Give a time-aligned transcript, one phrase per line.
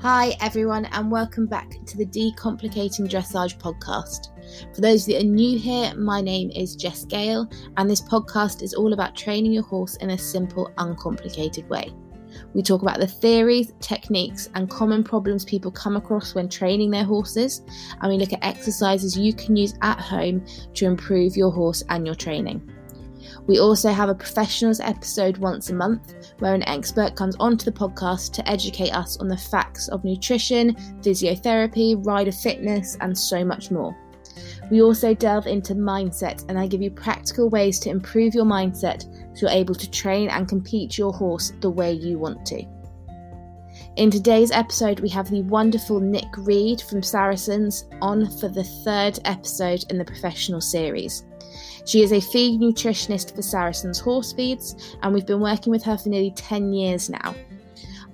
[0.00, 4.30] Hi, everyone, and welcome back to the Decomplicating Dressage podcast.
[4.74, 8.74] For those that are new here, my name is Jess Gale, and this podcast is
[8.74, 11.94] all about training your horse in a simple, uncomplicated way.
[12.54, 17.04] We talk about the theories, techniques, and common problems people come across when training their
[17.04, 17.62] horses,
[18.00, 22.06] and we look at exercises you can use at home to improve your horse and
[22.06, 22.62] your training.
[23.46, 27.72] We also have a professionals episode once a month where an expert comes onto the
[27.72, 33.70] podcast to educate us on the facts of nutrition, physiotherapy, rider fitness, and so much
[33.70, 33.96] more.
[34.70, 39.04] We also delve into mindset and I give you practical ways to improve your mindset
[39.34, 42.64] so you're able to train and compete your horse the way you want to.
[43.96, 49.18] In today's episode, we have the wonderful Nic Read from Saracens on for the third
[49.24, 51.24] episode in the professional series.
[51.84, 55.98] She is a feed nutritionist for Saracens Horse Feeds, and we've been working with her
[55.98, 57.34] for nearly 10 years now.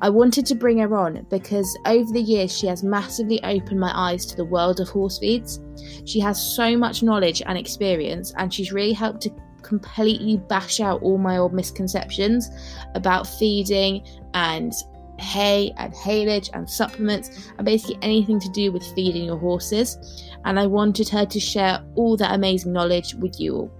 [0.00, 3.92] I wanted to bring her on because over the years she has massively opened my
[3.94, 5.60] eyes to the world of horse feeds.
[6.04, 9.30] She has so much knowledge and experience, and she's really helped to
[9.62, 12.50] completely bash out all my old misconceptions
[12.94, 14.72] about feeding and
[15.18, 19.98] hay and haylage and supplements and basically anything to do with feeding your horses.
[20.44, 23.74] And I wanted her to share all that amazing knowledge with you all.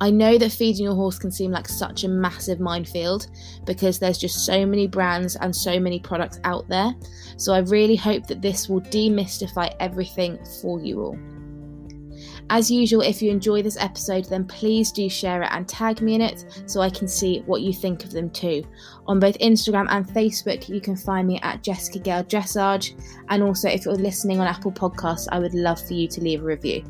[0.00, 3.26] I know that feeding your horse can seem like such a massive minefield
[3.66, 6.94] because there's just so many brands and so many products out there.
[7.36, 11.18] So I really hope that this will demystify everything for you all.
[12.50, 16.14] As usual, if you enjoy this episode, then please do share it and tag me
[16.14, 18.64] in it so I can see what you think of them too.
[19.06, 22.98] On both Instagram and Facebook, you can find me at Jessica Gale Dressage.
[23.28, 26.40] And also, if you're listening on Apple Podcasts, I would love for you to leave
[26.40, 26.82] a review.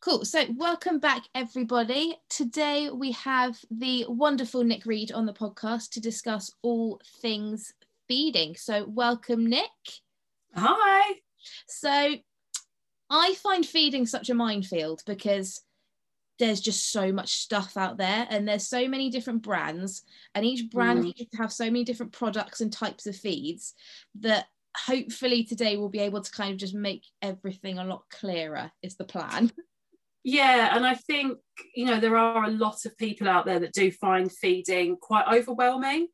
[0.00, 0.24] Cool.
[0.24, 2.16] So, welcome back, everybody.
[2.28, 7.72] Today we have the wonderful Nic Read on the podcast to discuss all things
[8.06, 8.54] feeding.
[8.54, 10.03] So, welcome, Nic.
[10.56, 11.14] Hi.
[11.68, 12.14] So,
[13.10, 15.62] I find feeding such a minefield because
[16.38, 20.02] there's just so much stuff out there and there's so many different brands
[20.34, 21.14] and each brand Mm.
[21.16, 23.74] needs to have so many different products and types of feeds
[24.16, 28.72] that hopefully today we'll be able to kind of just make everything a lot clearer
[28.82, 29.52] is the plan
[30.24, 31.38] Yeah, and I think
[31.76, 35.26] you know there are a lot of people out there that do find feeding quite
[35.30, 36.08] overwhelming.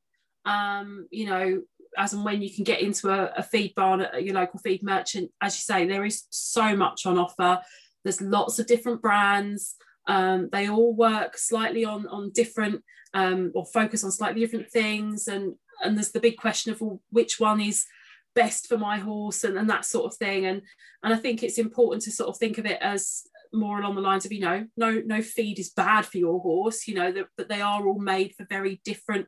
[0.45, 1.63] Um, you know,
[1.97, 4.83] as and when you can get into a, a feed barn at your local feed
[4.83, 7.61] merchant, as you say, there is so much on offer.
[8.05, 9.75] There's lots of different brands.
[10.07, 12.83] Um, they all work slightly on on different
[13.15, 17.01] um, or focus on slightly different things, and and there's the big question of well,
[17.11, 17.87] which one is
[18.35, 20.47] best for my horse and, and that sort of thing.
[20.47, 20.63] And
[21.03, 24.01] and I think it's important to sort of think of it as more along the
[24.01, 27.27] lines of you know no no feed is bad for your horse you know that,
[27.37, 29.27] that they are all made for very different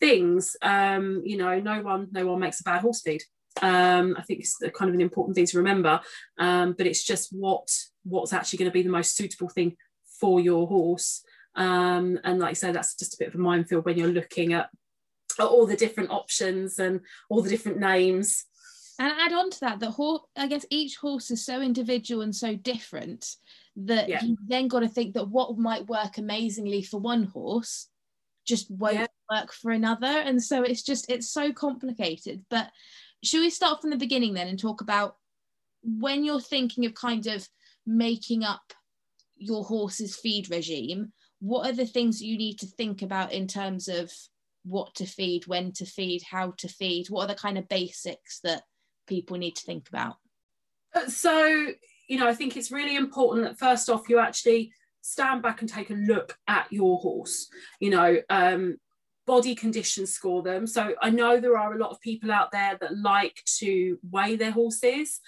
[0.00, 3.22] things um you know no one no one makes a bad horse feed
[3.62, 6.00] Um, I think it's kind of an important thing to remember,
[6.38, 7.68] um, but it's just what
[8.04, 9.76] what's actually going to be the most suitable thing
[10.20, 11.22] for your horse.
[11.56, 14.52] Um, and like I said, that's just a bit of a minefield when you're looking
[14.52, 14.70] at,
[15.38, 18.44] at all the different options and all the different names.
[18.98, 22.34] And add on to that, that horse, I guess each horse is so individual and
[22.34, 23.36] so different
[23.76, 24.22] that yeah.
[24.22, 27.88] you then got to think that what might work amazingly for one horse
[28.46, 29.06] just won't yeah.
[29.30, 30.06] Work for another.
[30.06, 32.44] And so it's just, it's so complicated.
[32.50, 32.70] But
[33.22, 35.16] should we start from the beginning then and talk about
[35.82, 37.48] when you're thinking of kind of
[37.86, 38.72] making up
[39.36, 43.88] your horse's feed regime, what are the things you need to think about in terms
[43.88, 44.12] of
[44.64, 47.08] what to feed, when to feed, how to feed?
[47.08, 48.62] What are the kind of basics that
[49.06, 50.16] people need to think about?
[50.94, 51.68] Uh, so,
[52.08, 55.70] you know, I think it's really important that first off, you actually stand back and
[55.70, 57.48] take a look at your horse.
[57.80, 58.76] You know, um,
[59.30, 60.66] body condition score them.
[60.66, 64.34] So I know there are a lot of people out there that like to weigh
[64.34, 65.20] their horses.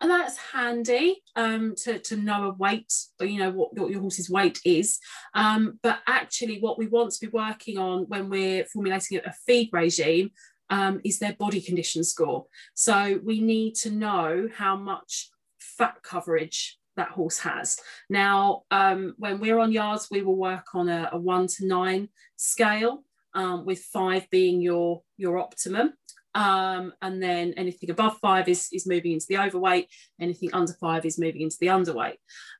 [0.00, 4.30] And that's handy um, to, to know a weight, you know, what, what your horse's
[4.30, 5.00] weight is.
[5.34, 9.70] Um, but actually, what we want to be working on when we're formulating a feed
[9.72, 10.30] regime
[10.70, 12.46] um, is their body condition score.
[12.74, 17.80] So we need to know how much fat coverage that horse has.
[18.08, 22.08] Now, um, when we're on yards, we will work on a, a one to nine
[22.36, 23.02] scale
[23.38, 25.92] um, with five being your, your optimum.
[26.34, 29.88] Um, and then anything above five is, is moving into the overweight,
[30.20, 32.18] anything under five is moving into the underweight.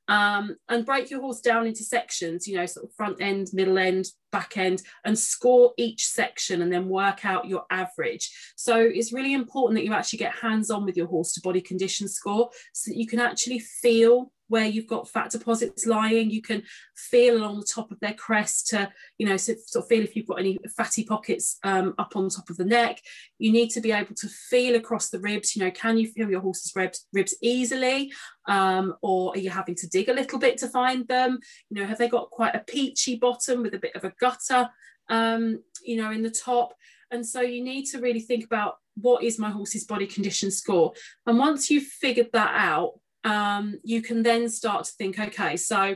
[0.09, 3.79] Um, and break your horse down into sections, you know, sort of front end, middle
[3.79, 8.31] end, back end, and score each section and then work out your average.
[8.57, 11.61] So it's really important that you actually get hands on with your horse to body
[11.61, 16.31] condition score so that you can actually feel where you've got fat deposits lying.
[16.31, 16.62] You can
[16.97, 20.27] feel along the top of their crest to, you know, sort of feel if you've
[20.27, 23.00] got any fatty pockets um, up on top of the neck.
[23.39, 25.55] You need to be able to feel across the ribs.
[25.55, 28.12] You know, can you feel your horse's ribs, ribs easily?
[28.47, 31.39] Um, or are you having to dig a little bit to find them?
[31.71, 34.71] You know, have they got quite a peachy bottom with a bit of a gutter,
[35.09, 36.75] um, you know, in the top?
[37.11, 40.93] And so you need to really think about what is my horse's body condition score.
[41.27, 42.94] And once you've figured that out,
[43.25, 45.94] um, you can then start to think, okay, so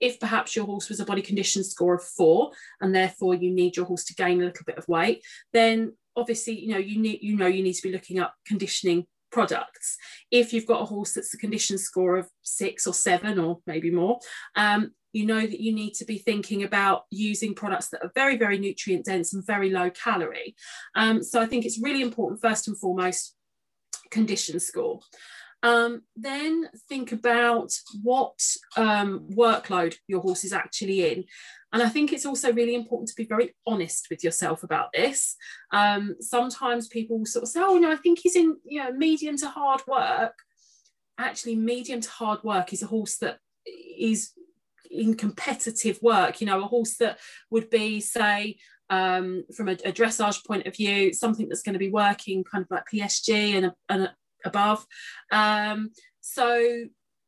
[0.00, 3.76] if perhaps your horse was a body condition score of four, and therefore you need
[3.76, 5.22] your horse to gain a little bit of weight,
[5.52, 9.06] then obviously you know you need you know you need to be looking up conditioning
[9.30, 9.96] products.
[10.30, 13.90] If you've got a horse that's a condition score of six or seven or maybe
[13.90, 14.18] more,
[14.56, 18.36] um, you know that you need to be thinking about using products that are very,
[18.36, 20.54] very nutrient dense and very low calorie.
[20.94, 23.36] Um, so I think it's really important, first and foremost,
[24.10, 25.00] condition score.
[25.62, 27.72] Um, then think about
[28.02, 28.38] what
[28.76, 31.24] um, workload your horse is actually in.
[31.72, 35.36] And I think it's also really important to be very honest with yourself about this.
[35.70, 39.36] Um, sometimes people sort of say, oh, no, I think he's in you know, medium
[39.38, 40.34] to hard work.
[41.18, 44.32] Actually, medium to hard work is a horse that is
[44.90, 47.18] in competitive work, you know, a horse that
[47.50, 48.56] would be, say,
[48.88, 52.64] um, from a, a, dressage point of view, something that's going to be working kind
[52.64, 54.10] of like PSG and, and
[54.44, 54.86] above.
[55.30, 55.90] Um,
[56.20, 56.86] so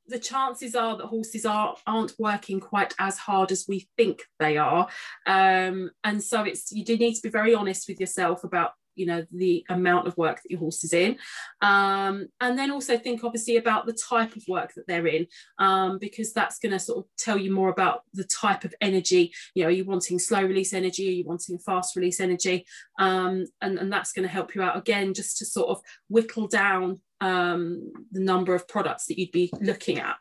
[0.08, 4.56] the chances are that horses are aren't working quite as hard as we think they
[4.56, 4.88] are.
[5.26, 9.06] Um, and so it's you do need to be very honest with yourself about you
[9.06, 11.16] know the amount of work that your horse is in.
[11.60, 15.26] Um, and then also think obviously about the type of work that they're in
[15.58, 19.32] um, because that's going to sort of tell you more about the type of energy.
[19.54, 21.08] You know are you wanting slow release energy?
[21.08, 22.66] Are you wanting fast release energy?
[22.98, 26.48] Um, and, and that's going to help you out again just to sort of whittle
[26.48, 30.16] down um, the number of products that you'd be looking at.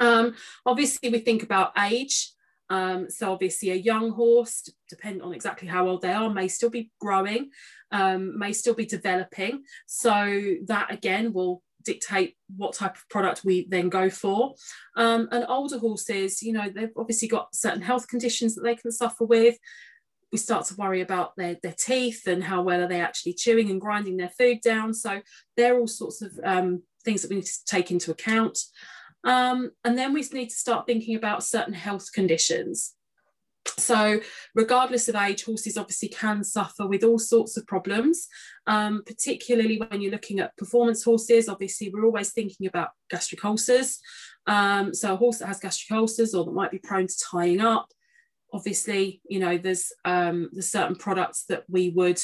[0.00, 2.32] Um, obviously, we think about age.
[2.68, 6.70] Um, so obviously, a young horse, depending on exactly how old they are, may still
[6.70, 7.50] be growing,
[7.92, 9.62] um, may still be developing.
[9.86, 14.54] So that again will dictate what type of product we then go for.
[14.96, 18.90] Um, and older horses, you know, they've obviously got certain health conditions that they can
[18.90, 19.56] suffer with
[20.32, 23.70] we start to worry about their, their teeth and how well are they actually chewing
[23.70, 24.92] and grinding their food down.
[24.92, 25.20] So
[25.56, 28.58] they're all sorts of um, things that we need to take into account.
[29.24, 32.94] Um, and then we need to start thinking about certain health conditions.
[33.78, 34.20] So,
[34.54, 38.28] regardless of age, horses obviously can suffer with all sorts of problems,
[38.66, 41.48] um, particularly when you're looking at performance horses.
[41.48, 43.98] Obviously, we're always thinking about gastric ulcers.
[44.46, 47.60] Um, so, a horse that has gastric ulcers or that might be prone to tying
[47.60, 47.88] up,
[48.56, 52.20] obviously, you know, there's um, there's certain products that we would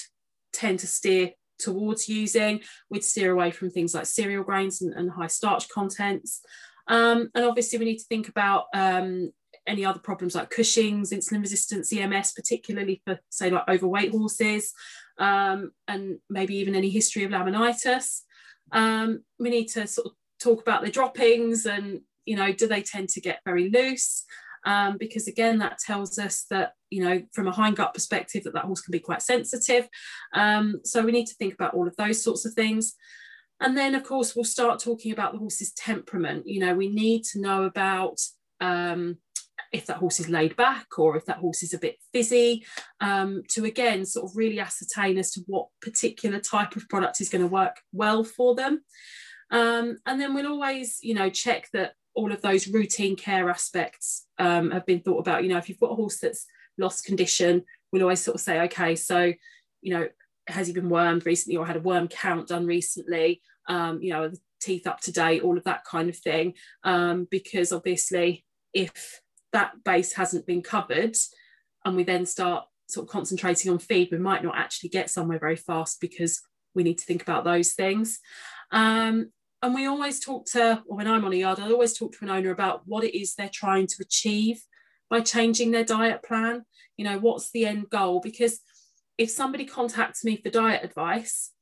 [0.53, 2.61] tend to steer towards using.
[2.91, 6.41] We'd steer away from things like cereal grains and, and high starch contents.
[6.89, 9.33] Um, and obviously, we need to think about um,
[9.67, 14.73] any other problems like Cushing's, insulin resistance, EMS, particularly for say like overweight horses.
[15.19, 18.23] um, and maybe even any history of laminitis.
[18.73, 22.83] Um, we need to sort of talk about the droppings and, you know, do they
[22.83, 24.25] tend to get very loose?
[24.65, 28.65] Um, because again, that tells us that, you know, from a hindgut perspective, that that
[28.65, 29.89] horse can be quite sensitive.
[30.35, 32.95] Um, so we need to think about all of those sorts of things.
[33.61, 36.47] And then, of course, we'll start talking about the horse's temperament.
[36.47, 38.21] You know, we need to know about
[38.61, 39.19] um,
[39.73, 42.65] if that horse is laid back or if that horse is a bit fizzy,
[43.01, 47.29] um, to again sort of really ascertain as to what particular type of product is
[47.29, 48.83] going to work well for them.
[49.51, 54.27] Um, and then we'll always, you know, check that all of those routine care aspects
[54.39, 55.43] um, have been thought about.
[55.43, 56.47] You know, if you've got a horse that's
[56.79, 59.33] lost condition, we'll always sort of say, okay, so,
[59.81, 60.09] you know,
[60.49, 63.41] has he been wormed recently or had a worm count done recently?
[63.69, 66.55] Um, you know, the teeth up to date, all of that kind of thing.
[66.85, 69.21] Um, because obviously, if
[69.53, 71.17] that base hasn't been covered
[71.85, 75.39] and we then start sort of concentrating on feed, we might not actually get somewhere
[75.39, 76.41] very fast because
[76.75, 78.21] we need to think about those things.
[78.71, 79.31] Um,
[79.63, 82.25] and we always talk to, or when I'm on a yard, I always talk to
[82.25, 84.61] an owner about what it is they're trying to achieve
[85.09, 86.65] by changing their diet plan.
[86.97, 88.21] You know, what's the end goal?
[88.21, 88.61] Because
[89.19, 91.53] if somebody contacts me for diet advice,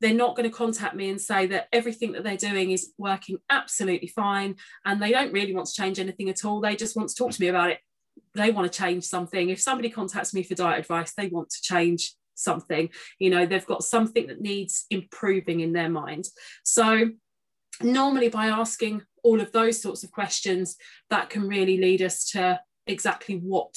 [0.00, 3.38] they're not going to contact me and say that everything that they're doing is working
[3.50, 6.60] absolutely fine and they don't really want to change anything at all.
[6.60, 7.78] They just want to talk to me about it.
[8.34, 9.48] They want to change something.
[9.48, 12.90] If somebody contacts me for diet advice, they want to change something.
[13.18, 16.28] You know, they've got something that needs improving in their mind.
[16.62, 17.10] So,
[17.82, 20.76] normally, by asking all of those sorts of questions,
[21.10, 23.74] that can really lead us to exactly what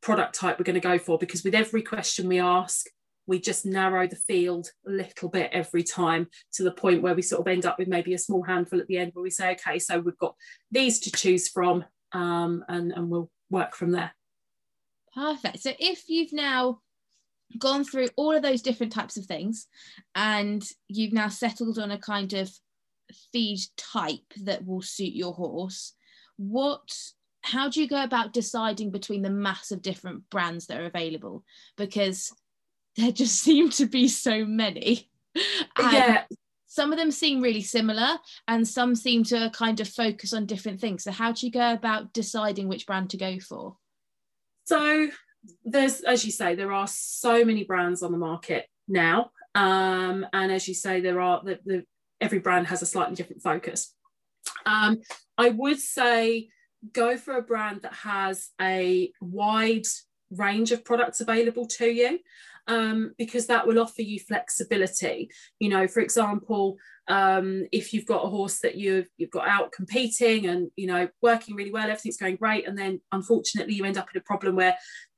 [0.00, 1.18] product type we're going to go for.
[1.18, 2.86] Because with every question we ask,
[3.26, 7.22] we just narrow the field a little bit every time to the point where we
[7.22, 9.52] sort of end up with maybe a small handful at the end where we say,
[9.52, 10.34] okay, so we've got
[10.70, 14.12] these to choose from um, and, and we'll work from there.
[15.14, 15.60] Perfect.
[15.60, 16.80] So if you've now
[17.58, 19.66] gone through all of those different types of things
[20.14, 22.50] and you've now settled on a kind of
[23.32, 25.94] feed type that will suit your horse,
[26.36, 26.92] what
[27.42, 31.44] how do you go about deciding between the mass of different brands that are available?
[31.76, 32.32] Because
[32.96, 35.08] there just seem to be so many.
[35.78, 36.24] yeah.
[36.70, 40.80] Some of them seem really similar, and some seem to kind of focus on different
[40.80, 41.04] things.
[41.04, 43.76] So, how do you go about deciding which brand to go for?
[44.66, 45.08] So,
[45.64, 49.30] there's, as you say, there are so many brands on the market now.
[49.54, 51.84] Um, and as you say, there are the, the
[52.20, 53.94] every brand has a slightly different focus.
[54.66, 54.98] Um,
[55.36, 56.48] I would say
[56.92, 59.86] go for a brand that has a wide
[60.30, 62.18] range of products available to you
[62.66, 65.30] um, because that will offer you flexibility.
[65.58, 66.76] You know, for example,
[67.08, 71.08] um, if you've got a horse that you've you've got out competing and you know
[71.22, 74.54] working really well, everything's going great, and then unfortunately you end up in a problem
[74.54, 74.76] where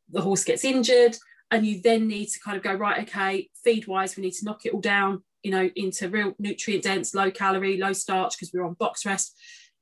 [0.09, 1.17] the horse gets injured,
[1.51, 4.45] and you then need to kind of go right, okay, feed wise, we need to
[4.45, 8.53] knock it all down, you know, into real nutrient dense, low calorie, low starch because
[8.53, 9.37] we're on box rest.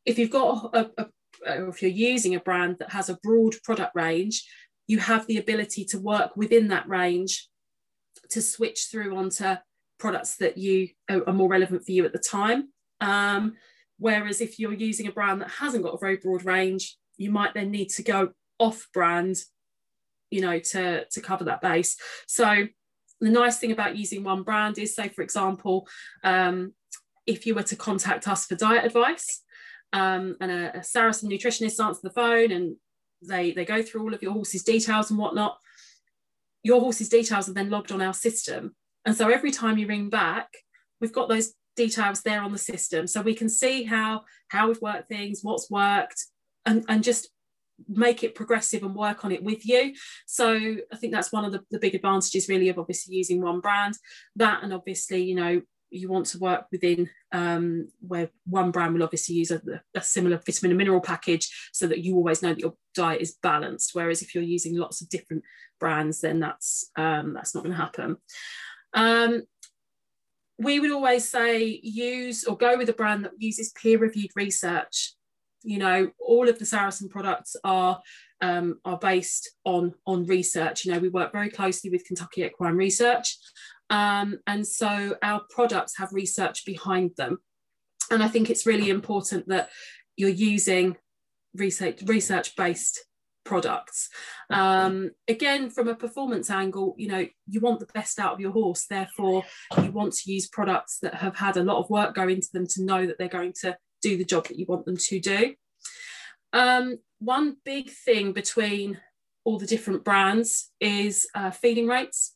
[0.04, 1.06] If you've got a, a,
[1.46, 4.44] or if you're using a brand that has a broad product range,
[4.86, 7.48] you have the ability to work within that range
[8.30, 9.54] to switch through onto
[9.98, 12.68] products that you are more relevant for you at the time.
[13.00, 13.54] Um,
[13.98, 17.54] whereas if you're using a brand that hasn't got a very broad range, you might
[17.54, 19.36] then need to go off brand,
[20.30, 21.96] you know, to, to cover that base.
[22.26, 22.66] So
[23.20, 25.88] the nice thing about using one brand is, say, for example,
[26.22, 26.72] um,
[27.26, 29.42] if you were to contact us for diet advice,
[29.92, 32.76] um, and a, a Saracen nutritionist answers the phone and
[33.26, 35.58] they they go through all of your horse's details and whatnot
[36.62, 38.75] your horse's details are then logged on our system.
[39.04, 40.48] And so every time you ring back,
[41.00, 43.06] we've got those details there on the system.
[43.06, 46.26] So we can see how, how we've worked things, what's worked,
[46.66, 47.28] and, and just
[47.87, 49.94] make it progressive and work on it with you.
[50.26, 50.52] So
[50.92, 53.94] I think that's one of the, the big advantages really of obviously using one brand.
[54.37, 59.02] That and obviously, you know, you want to work within um, where one brand will
[59.02, 59.61] obviously use a,
[59.94, 63.37] a, similar vitamin and mineral package so that you always know that your diet is
[63.42, 63.90] balanced.
[63.94, 65.44] Whereas if you're using lots of different
[65.80, 68.16] brands, then that's um, that's not going to happen.
[68.94, 69.42] Um,
[70.58, 75.14] we would always say use or go with a brand that uses peer-reviewed research.
[75.62, 78.00] You know, all of the Saracen products are
[78.40, 80.84] um, are based on on research.
[80.84, 83.36] You know, we work very closely with Kentucky Equine Research,
[83.90, 87.38] um, and so our products have research behind them.
[88.10, 89.70] And I think it's really important that
[90.16, 90.96] you're using
[91.54, 93.04] research research based
[93.48, 94.10] products.
[94.50, 98.52] Um, again, from a performance angle, you know, you want the best out of your
[98.52, 98.84] horse.
[98.84, 99.42] Therefore,
[99.82, 102.66] you want to use products that have had a lot of work go into them
[102.68, 103.76] to know that they're going to
[104.08, 105.54] do the job that you want them to do.
[106.52, 109.00] Um, one big thing between
[109.44, 112.34] all the different brands is uh, feeding rates.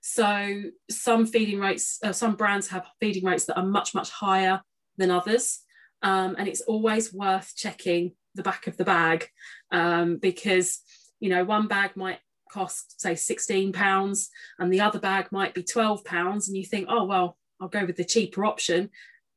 [0.00, 4.60] So some feeding rates, uh, some brands have feeding rates that are much, much higher
[4.96, 5.60] than others.
[6.02, 9.28] Um, and it's always worth checking the back of the bag
[9.70, 10.80] um, because,
[11.20, 12.18] you know, one bag might
[12.52, 14.28] cost, say, 16 pounds
[14.58, 16.48] and the other bag might be 12 pounds.
[16.48, 18.90] And you think, oh, well, I'll go with the cheaper option.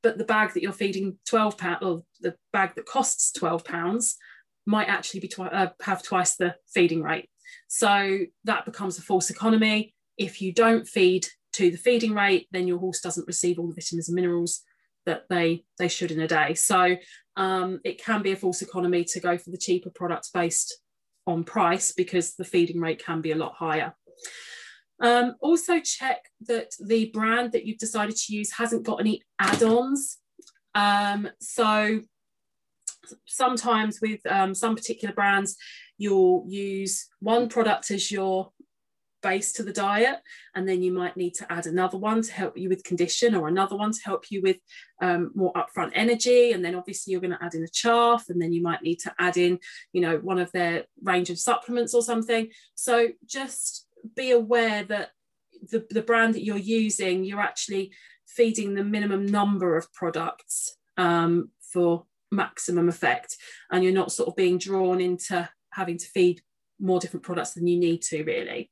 [0.08, 4.16] But the bag that you're feeding 12 pounds or the bag that costs 12 pounds
[4.66, 7.30] might actually be twi- uh, have twice the feeding rate.
[7.68, 9.94] So that becomes a false economy.
[10.18, 13.76] If you don't feed to the feeding rate, then your horse doesn't receive all the
[13.76, 14.62] vitamins and minerals
[15.06, 16.54] that they they should in a day.
[16.54, 16.96] So
[17.36, 20.80] um, it can be a false economy to go for the cheaper products based
[21.26, 23.94] on price because the feeding rate can be a lot higher.
[25.00, 30.18] Um, also check that the brand that you've decided to use hasn't got any add-ons.
[30.76, 32.02] Um, so
[33.26, 35.56] sometimes with um, some particular brands,
[35.98, 38.52] you'll use one product as your
[39.24, 40.20] base to the diet
[40.56, 43.48] and then you might need to add another one to help you with condition or
[43.48, 44.58] another one to help you with
[45.02, 48.40] um, more upfront energy and then obviously you're going to add in a chaff and
[48.42, 49.58] then you might need to add in
[49.92, 55.12] you know one of their range of supplements or something so just be aware that
[55.72, 57.92] the, the brand that you're using you're actually
[58.28, 63.36] feeding the minimum number of products um, for maximum effect.
[63.72, 66.42] And you're not sort of being drawn into having to feed
[66.80, 68.72] more different products than you need to really.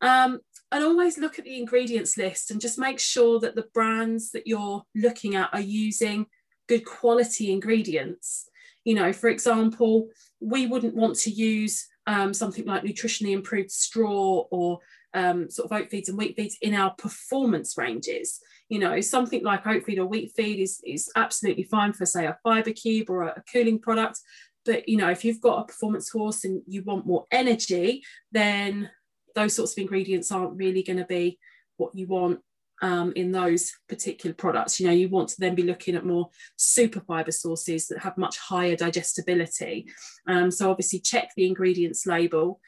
[0.00, 4.30] Um, and always look at the ingredients list and just make sure that the brands
[4.32, 6.26] that you're looking at are using
[6.68, 8.48] good quality ingredients.
[8.84, 10.08] You know for example
[10.40, 14.78] we wouldn't want to use um, something like nutritionally improved straw or
[15.14, 18.40] um, sort of oat feeds and wheat feeds in our performance ranges.
[18.68, 22.26] You know, something like oat feed or wheat feed is, is absolutely fine for, say,
[22.26, 24.20] a fiber cube or a, a cooling product.
[24.64, 28.90] But, you know, if you've got a performance horse and you want more energy, then
[29.34, 31.38] those sorts of ingredients aren't really going to be
[31.76, 32.40] what you want
[32.82, 34.78] um, in those particular products.
[34.78, 38.18] You know, you want to then be looking at more super fiber sources that have
[38.18, 39.86] much higher digestibility.
[40.26, 42.60] Um, so obviously check the ingredients label.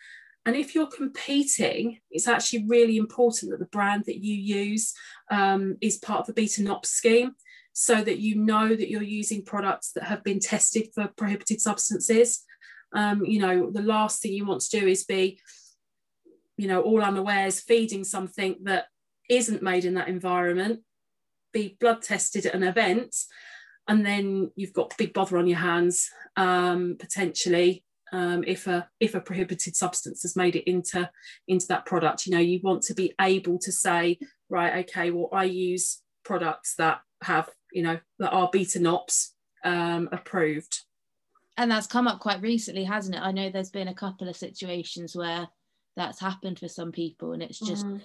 [0.47, 4.95] And if you're competing, it's actually really important that the brand that you use
[5.31, 7.33] um, is part of the Beta NOPS scheme
[7.73, 12.45] so that you know that you're using products that have been tested for prohibited substances.
[12.95, 15.41] Um, you know, the last thing you want to do is be,
[16.57, 18.85] you know, all unawares feeding something that
[19.29, 20.81] isn't made in that environment,
[21.53, 23.15] be blood tested at an event,
[23.89, 29.15] and then you've got big bother on your hands um, potentially um, if a if
[29.15, 31.11] a prohibited substance has made it into
[31.49, 32.27] into that product.
[32.27, 36.77] You know, you want to be able to say, right, okay, well, I use products
[36.77, 39.35] that have you know that are beta nops
[39.65, 40.83] um, approved.
[41.57, 43.23] And that's come up quite recently, hasn't it?
[43.23, 45.49] I know there's been a couple of situations where
[45.97, 48.01] that's happened for some people, and it's just mm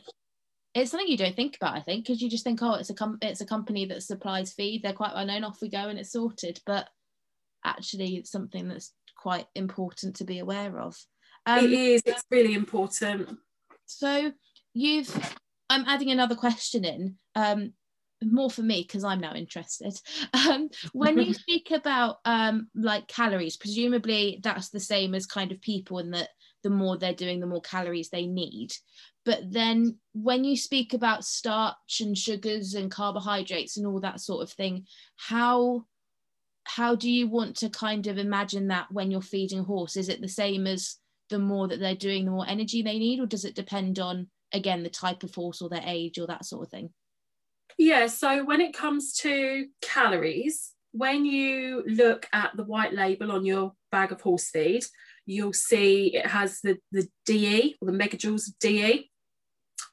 [0.73, 2.93] it's something you don't think about, I think, because you just think, oh, it's a
[2.93, 4.83] com- it's a company that supplies feed.
[4.83, 5.43] They're quite well known.
[5.43, 6.59] Off we go, and it's sorted.
[6.65, 6.87] But
[7.65, 10.95] actually, it's something that's quite important to be aware of.
[11.45, 12.01] Um, it is.
[12.05, 13.37] It's really important.
[13.85, 14.31] So
[14.73, 15.35] you've.
[15.71, 17.15] I'm adding another question in.
[17.35, 17.73] Um,
[18.23, 19.93] more for me because I'm now interested.
[20.33, 25.61] Um, when you speak about um, like calories, presumably that's the same as kind of
[25.61, 26.29] people in that
[26.63, 28.73] the more they're doing, the more calories they need.
[29.29, 34.41] But then when you speak about starch and sugars and carbohydrates and all that sort
[34.41, 34.87] of thing,
[35.17, 35.85] how
[36.63, 39.95] how do you want to kind of imagine that when you're feeding a horse?
[39.97, 40.95] Is it the same as
[41.29, 44.29] the more that they're doing, the more energy they need, or does it depend on
[44.51, 46.89] again the type of horse or their age or that sort of thing?
[47.77, 53.45] Yeah, so when it comes to calories, when you look at the white label on
[53.45, 54.85] your bag of horse feed,
[55.27, 59.08] you'll see it has the, the DE or the megajoules of DE.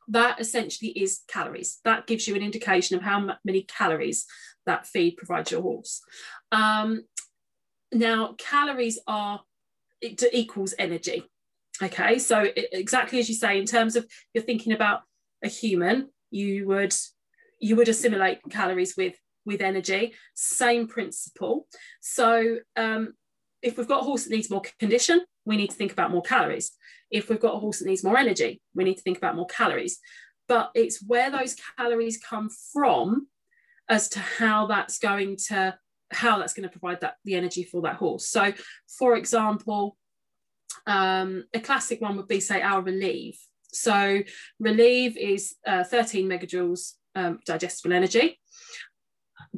[0.09, 1.81] That essentially is calories.
[1.85, 4.27] That gives you an indication of how many calories
[4.65, 6.01] that feed provides your horse.
[6.53, 7.05] Um,
[7.93, 9.41] now, calories are
[10.01, 11.25] it equals energy.
[11.83, 15.03] Okay, so it, exactly as you say, in terms of you're thinking about
[15.45, 16.95] a human, you would
[17.61, 19.15] you would assimilate calories with
[19.45, 20.15] with energy.
[20.35, 21.67] Same principle.
[22.01, 23.15] So um,
[23.63, 26.23] if we've got a horse that needs more condition, we need to think about more
[26.23, 26.73] calories.
[27.11, 29.47] If we've got a horse that needs more energy, we need to think about more
[29.47, 29.99] calories.
[30.49, 33.29] But it's where those calories come from
[33.89, 35.79] as to how that's going to
[36.13, 38.29] how that's going to provide that the energy for that horse.
[38.29, 38.53] So,
[38.99, 39.97] for example,
[40.87, 43.39] um, a classic one would be say our Re-Leve.
[43.73, 44.23] So
[44.61, 48.39] Re-Leve is uh, 13 megajoules um, digestible energy,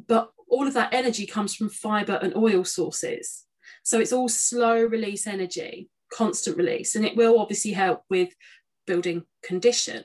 [0.07, 3.45] but all of that energy comes from fiber and oil sources.
[3.83, 8.29] So it's all slow release energy, constant release, and it will obviously help with
[8.87, 10.03] building condition.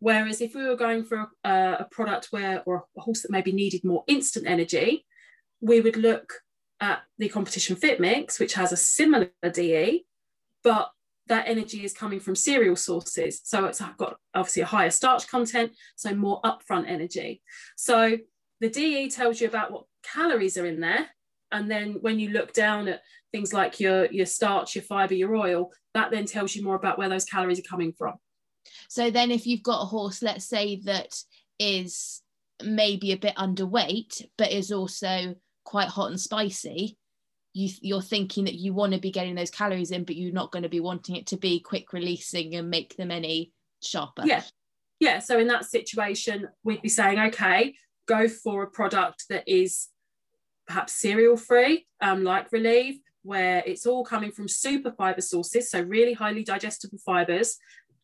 [0.00, 3.52] Whereas if we were going for a, a product where, or a horse that maybe
[3.52, 5.06] needed more instant energy,
[5.60, 6.34] we would look
[6.80, 10.04] at the competition fit mix, which has a similar DE,
[10.62, 10.90] but
[11.26, 13.40] that energy is coming from cereal sources.
[13.44, 17.40] So it's got obviously a higher starch content, so more upfront energy.
[17.76, 18.18] So
[18.60, 21.08] the DE tells you about what calories are in there.
[21.50, 23.00] And then when you look down at
[23.34, 26.98] things like your, your starch, your fiber, your oil, that then tells you more about
[26.98, 28.14] where those calories are coming from.
[28.88, 31.16] So then if you've got a horse, let's say that
[31.58, 32.22] is
[32.64, 36.96] maybe a bit underweight, but is also quite hot and spicy,
[37.54, 40.52] you you're thinking that you want to be getting those calories in, but you're not
[40.52, 44.22] going to be wanting it to be quick releasing and make them any sharper.
[44.24, 44.42] Yeah.
[45.00, 45.18] Yeah.
[45.18, 47.74] So in that situation, we'd be saying, okay,
[48.06, 49.88] go for a product that is
[50.68, 55.80] perhaps cereal free, um, like Re-Leve, where it's all coming from super fiber sources, so
[55.82, 57.56] really highly digestible fibers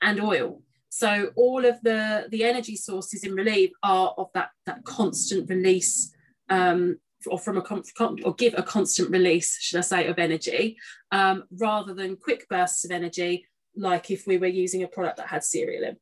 [0.03, 0.63] and oil.
[0.89, 6.13] So all of the the energy sources in Re-Leve are of that that constant release
[6.49, 7.85] um, or from a con-
[8.25, 10.79] or give a constant release, should I say, of energy,
[11.13, 15.29] um, rather than quick bursts of energy, like if we were using a product that
[15.29, 15.97] had cereal in.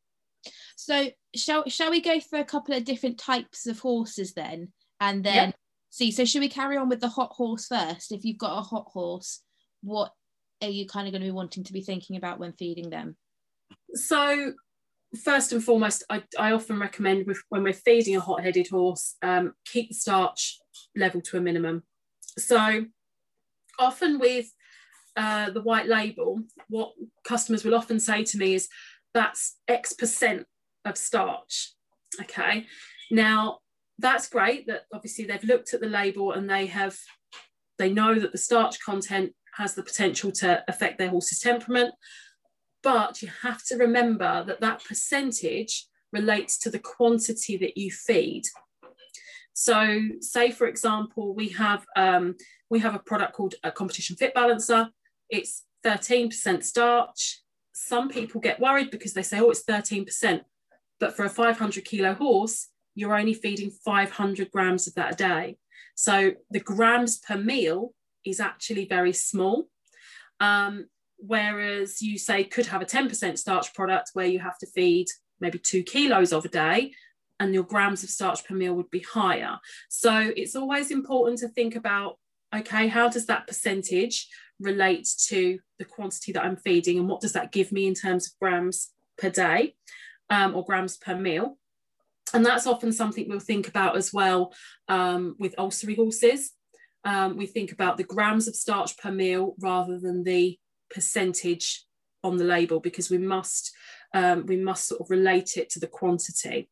[0.77, 5.25] So shall shall we go for a couple of different types of horses then, and
[5.25, 5.53] then
[5.91, 6.11] see?
[6.11, 8.13] So should we carry on with the hot horse first?
[8.13, 9.43] If you've got a hot horse,
[9.83, 10.13] what
[10.63, 13.17] are you kind of going to be wanting to be thinking about when feeding them?
[13.95, 14.53] So
[15.25, 19.89] first and foremost, I, I often recommend when we're feeding a hot-headed horse, um, keep
[19.89, 20.59] the starch
[20.97, 21.85] level to a minimum.
[22.37, 22.85] So
[23.79, 24.47] often with
[25.17, 26.93] uh, the white label, what
[27.25, 28.69] customers will often say to me is
[29.15, 30.47] that's X percent
[30.85, 31.73] of starch.
[32.21, 32.67] Okay.
[33.11, 33.59] Now
[33.99, 36.97] that's great that obviously they've looked at the label and they have
[37.79, 41.95] they know that the starch content has the potential to affect their horse's temperament.
[42.83, 48.45] But you have to remember that that percentage relates to the quantity that you feed.
[49.53, 52.37] So, say for example, we have um,
[52.71, 54.89] we have a product called a competition fit balancer.
[55.29, 57.43] It's 13% starch.
[57.73, 60.43] Some people get worried because they say, oh, it's 13%.
[61.01, 65.57] But for a 500 kilo horse, you're only feeding 500 grams of that a day.
[65.95, 69.69] So the grams per meal is actually very small.
[70.41, 75.07] Um, whereas you say could have a 10% starch product where you have to feed
[75.41, 76.93] maybe two kilos of a day
[77.39, 79.59] and your grams of starch per meal would be higher.
[79.89, 82.19] So it's always important to think about
[82.53, 84.27] okay, how does that percentage
[84.59, 88.27] relate to the quantity that I'm feeding and what does that give me in terms
[88.27, 89.77] of grams per day
[90.31, 91.59] um, or grams per meal?
[92.35, 94.53] And that's often something we'll think about as well
[94.89, 96.53] um, with ulcery horses.
[97.05, 100.59] Um, we think about the grams of starch per meal rather than the
[100.91, 101.85] percentage
[102.25, 103.73] on the label because we must
[104.15, 106.71] um, we must sort of relate it to the quantity.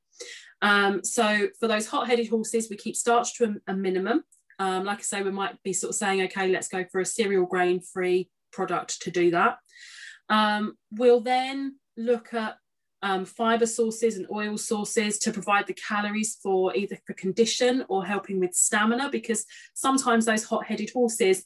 [0.62, 4.24] Um, so for those hot-headed horses, we keep starch to a, a minimum.
[4.58, 7.04] Um, like I say, we might be sort of saying, okay, let's go for a
[7.04, 9.58] cereal grain-free product to do that.
[10.30, 12.56] Um, we'll then look at
[13.06, 18.00] um, fiber sources and oil sources to provide the calories for either for condition or
[18.12, 19.42] helping with stamina, because
[19.74, 21.36] sometimes those hot-headed horses,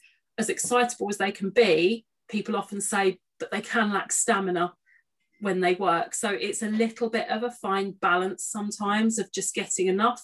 [0.41, 3.05] as excitable as they can be, people often say
[3.39, 4.65] that they can lack stamina
[5.45, 6.09] when they work.
[6.13, 10.21] So it's a little bit of a fine balance sometimes of just getting enough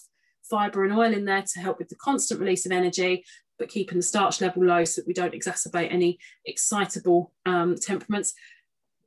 [0.50, 3.24] fiber and oil in there to help with the constant release of energy,
[3.58, 8.30] but keeping the starch level low so that we don't exacerbate any excitable um, temperaments.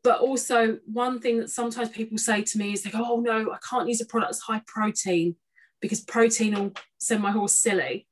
[0.03, 3.51] But also, one thing that sometimes people say to me is they go, Oh, no,
[3.51, 5.35] I can't use a product that's high protein
[5.79, 8.07] because protein will send my horse silly.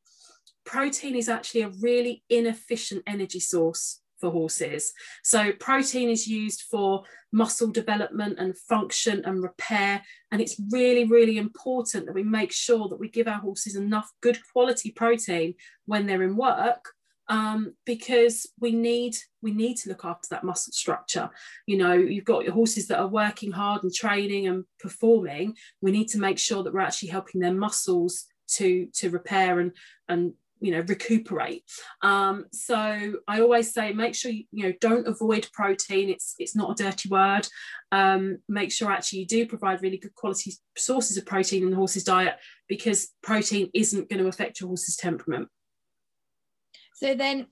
[0.65, 4.93] Protein is actually a really inefficient energy source for horses.
[5.23, 10.02] So protein is used for muscle development and function and repair.
[10.32, 14.12] And it's really, really important that we make sure that we give our horses enough
[14.21, 16.93] good quality protein when they're in work.
[17.30, 21.30] Um, because we need we need to look after that muscle structure.
[21.68, 25.56] You know, you've got your horses that are working hard and training and performing.
[25.82, 29.72] We need to make sure that we're actually helping their muscles to to repair and
[30.08, 31.63] and you know recuperate
[32.02, 36.56] um, so i always say make sure you, you know don't avoid protein it's it's
[36.56, 37.48] not a dirty word
[37.92, 41.76] um, make sure actually you do provide really good quality sources of protein in the
[41.76, 42.36] horse's diet
[42.68, 45.48] because protein isn't going to affect your horse's temperament
[46.99, 47.47] so then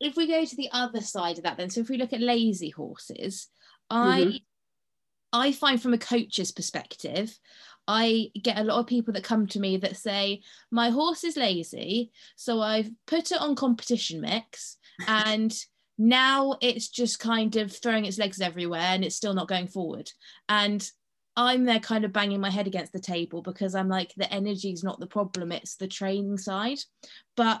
[0.00, 2.20] if we go to the other side of that then so if we look at
[2.20, 3.48] lazy horses
[3.88, 4.36] i mm-hmm.
[5.32, 7.38] i find from a coach's perspective
[7.88, 11.36] I get a lot of people that come to me that say, My horse is
[11.36, 14.76] lazy, so I've put it on competition mix
[15.08, 15.52] and
[15.98, 20.10] now it's just kind of throwing its legs everywhere and it's still not going forward.
[20.48, 20.88] And
[21.36, 24.72] I'm there kind of banging my head against the table because I'm like, the energy
[24.72, 26.78] is not the problem, it's the training side.
[27.36, 27.60] But.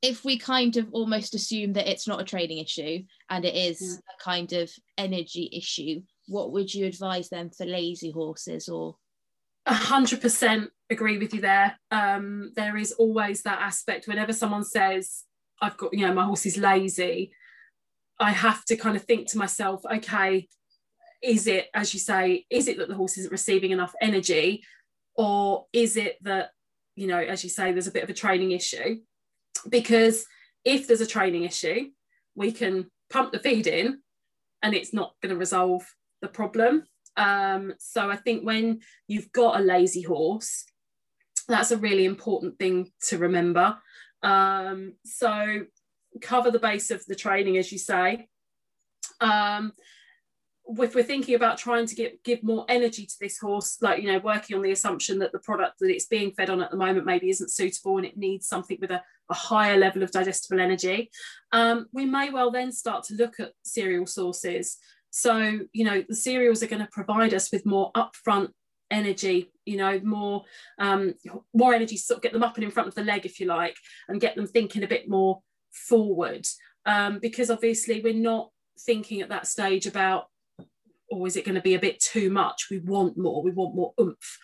[0.00, 4.00] If we kind of almost assume that it's not a training issue and it is
[4.08, 8.96] a kind of energy issue, what would you advise them for lazy horses or
[9.66, 11.78] A hundred percent agree with you there.
[11.90, 15.24] Um, there is always that aspect whenever someone says,
[15.60, 17.32] I've got, you know, my horse is lazy,
[18.20, 20.48] I have to kind of think to myself, okay,
[21.22, 24.62] is it, as you say, is it that the horse isn't receiving enough energy?
[25.16, 26.50] Or is it that,
[26.94, 29.00] you know, as you say, there's a bit of a training issue?
[29.68, 30.26] Because
[30.64, 31.90] if there's a training issue,
[32.34, 34.00] we can pump the feed in
[34.62, 35.86] and it's not going to resolve
[36.20, 36.84] the problem.
[37.16, 40.64] Um, so I think when you've got a lazy horse,
[41.48, 43.76] that's a really important thing to remember.
[44.22, 45.64] Um, so
[46.20, 48.28] cover the base of the training, as you say.
[49.20, 49.72] Um,
[50.68, 54.12] if we're thinking about trying to get give more energy to this horse, like you
[54.12, 56.76] know, working on the assumption that the product that it's being fed on at the
[56.76, 60.60] moment maybe isn't suitable and it needs something with a, a higher level of digestible
[60.60, 61.10] energy,
[61.52, 64.76] um, we may well then start to look at cereal sources.
[65.10, 68.50] So you know, the cereals are going to provide us with more upfront
[68.90, 70.42] energy you know more
[70.78, 71.12] um
[71.52, 73.44] more energy sort of get them up and in front of the leg if you
[73.44, 73.76] like
[74.08, 76.46] and get them thinking a bit more forward
[76.86, 78.48] um because obviously we're not
[78.80, 80.28] thinking at that stage about
[81.10, 83.74] or is it going to be a bit too much we want more we want
[83.74, 84.38] more oomph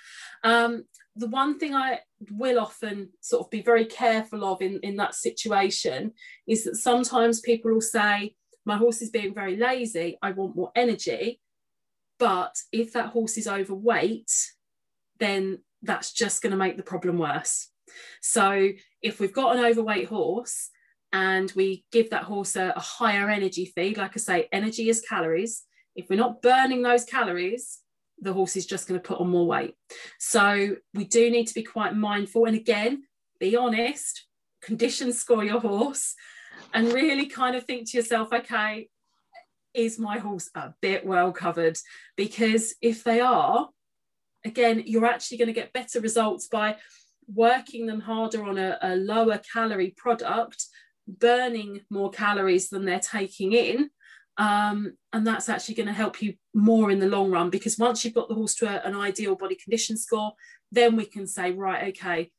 [0.44, 0.84] um
[1.16, 1.98] the one thing i
[2.30, 6.12] will often sort of be very careful of in in that situation
[6.46, 10.72] is that sometimes people will say my horse is being very lazy i want more
[10.74, 11.40] energy
[12.18, 14.30] but if that horse is overweight,
[15.18, 17.68] then that's just going to make the problem worse.
[18.20, 18.70] So
[19.02, 20.70] if we've got an overweight horse
[21.12, 25.02] and we give that horse a, a higher energy feed, like I say, energy is
[25.02, 25.64] calories.
[25.94, 27.80] If we're not burning those calories,
[28.20, 29.74] the horse is just going to put on more weight.
[30.18, 32.46] So we do need to be quite mindful.
[32.46, 33.04] And again,
[33.40, 34.26] be honest,
[34.62, 36.14] condition score your horse
[36.72, 38.88] and really kind of think to yourself, okay,
[39.74, 41.76] is my horse a bit well covered?
[42.16, 43.68] Because if they are,
[44.44, 46.76] again, you're actually going to get better results by
[47.26, 50.66] working them harder on a, a lower calorie product,
[51.08, 53.90] burning more calories than they're taking in.
[54.36, 58.04] Um, and that's actually going to help you more in the long run because once
[58.04, 60.32] you've got the horse to a, an ideal body condition score,
[60.72, 62.32] then we can say, right, okay,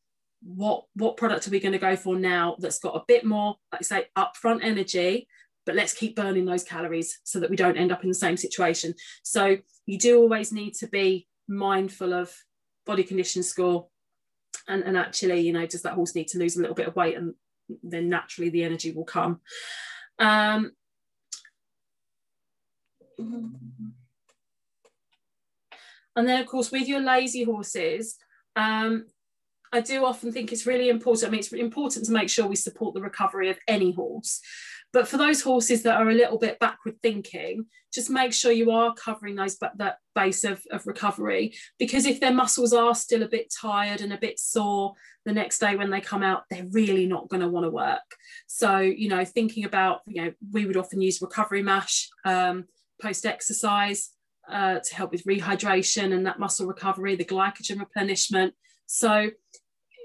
[0.43, 3.55] what what product are we going to go for now that's got a bit more,
[3.71, 5.27] like I say, upfront energy,
[5.65, 8.37] but let's keep burning those calories so that we don't end up in the same
[8.37, 8.93] situation.
[9.23, 12.31] So you do always need to be mindful of
[12.85, 13.87] body condition score
[14.67, 16.95] and, and actually, you know, does that horse need to lose a little bit of
[16.95, 17.33] weight and
[17.83, 19.39] then naturally the energy will come.
[20.19, 20.73] Um,
[23.17, 23.51] and
[26.15, 28.15] then of course with your lazy horses,
[28.55, 29.05] um,
[29.73, 31.27] I do often think it's really important.
[31.27, 34.39] I mean, it's important to make sure we support the recovery of any horse.
[34.93, 38.71] But for those horses that are a little bit backward thinking, just make sure you
[38.71, 41.53] are covering those that base of, of recovery.
[41.77, 44.93] Because if their muscles are still a bit tired and a bit sore
[45.25, 48.15] the next day when they come out, they're really not going to want to work.
[48.47, 52.63] So, you know, thinking about, you know, we would often use recovery mash um,
[53.01, 54.11] post exercise
[54.49, 58.53] uh, to help with rehydration and that muscle recovery, the glycogen replenishment.
[58.85, 59.31] So,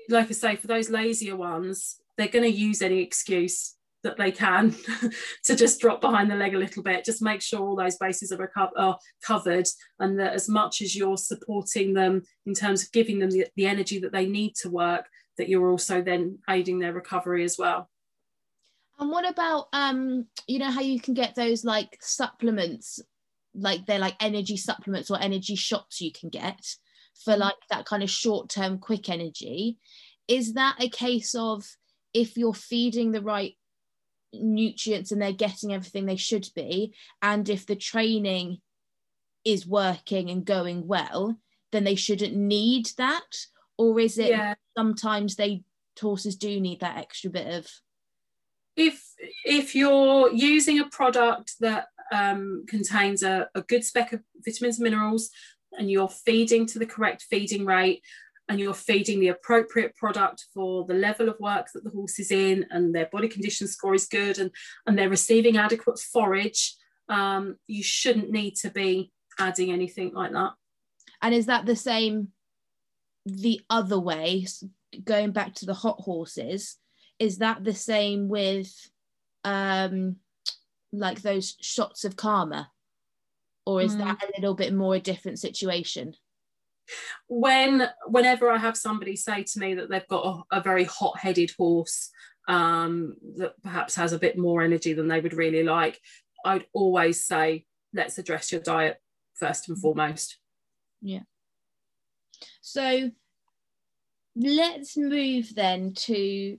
[0.09, 4.33] like I say, for those lazier ones, they're going to use any excuse that they
[4.33, 4.75] can
[5.45, 7.05] to just drop behind the leg a little bit.
[7.05, 11.19] Just make sure all those bases are, are covered, and that as much as you're
[11.19, 15.07] supporting them in terms of giving them the, the energy that they need to work,
[15.37, 17.91] that you're also then aiding their recovery as well.
[19.01, 23.01] And what about um, you know how you can get those like supplements,
[23.55, 26.61] like they're like energy supplements or energy shots you can get
[27.25, 29.79] for like that kind of short-term quick energy.
[30.29, 31.65] Is that a case of
[32.13, 33.57] if you're feeding the right
[34.33, 38.59] nutrients and they're getting everything they should be, and if the training
[39.47, 41.39] is working and going well,
[41.73, 43.47] then they shouldn't need that?
[43.79, 44.55] Or is it Yeah.
[44.77, 45.65] sometimes they
[45.99, 47.67] horses do need that extra bit of
[48.77, 49.03] if
[49.45, 54.85] if you're using a product that um, contains a, a good spec of vitamins and
[54.85, 55.31] minerals
[55.73, 58.03] and you're feeding to the correct feeding rate
[58.49, 62.33] and you're feeding the appropriate product for the level of work that the horse is
[62.33, 64.51] in and their body condition score is good and,
[64.87, 66.75] and they're receiving adequate forage
[67.09, 70.53] um, you shouldn't need to be adding anything like that.
[71.21, 72.29] And is that the same
[73.27, 74.47] the other way
[75.05, 76.79] going back to the hot horses
[77.21, 78.73] is that the same with
[79.45, 80.17] um
[80.93, 82.67] like those shots of calmer
[83.65, 83.99] or is mm.
[83.99, 86.15] that a little bit more a different situation?
[87.29, 91.53] When whenever I have somebody say to me that they've got a, a very hot-headed
[91.57, 92.11] horse
[92.49, 96.01] um, that perhaps has a bit more energy than they would really like,
[96.45, 98.97] I'd always say, let's address your diet
[99.35, 100.39] first and foremost.
[101.01, 101.23] Yeah.
[102.61, 103.13] So
[104.35, 106.59] let's move then to